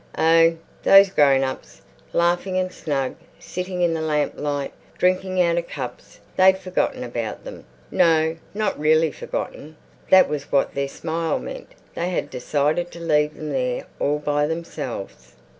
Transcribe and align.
Oh, 0.17 0.57
those 0.81 1.11
grown 1.11 1.43
ups, 1.43 1.83
laughing 2.11 2.57
and 2.57 2.71
snug, 2.73 3.13
sitting 3.37 3.83
in 3.83 3.93
the 3.93 4.01
lamp 4.01 4.33
light, 4.35 4.73
drinking 4.97 5.39
out 5.43 5.59
of 5.59 5.67
cups! 5.67 6.19
They'd 6.37 6.57
forgotten 6.57 7.03
about 7.03 7.43
them. 7.43 7.65
No, 7.91 8.37
not 8.55 8.79
really 8.79 9.11
forgotten. 9.11 9.77
That 10.09 10.27
was 10.27 10.51
what 10.51 10.73
their 10.73 10.87
smile 10.87 11.37
meant. 11.37 11.73
They 11.93 12.09
had 12.09 12.31
decided 12.31 12.89
to 12.93 12.99
leave 12.99 13.35
them 13.35 13.51
there 13.51 13.85
all 13.99 14.17
by 14.17 14.47
themselves. 14.47 15.35